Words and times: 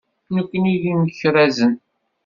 Nekkni 0.35 0.75
d 0.81 0.83
imekrazen. 0.91 1.73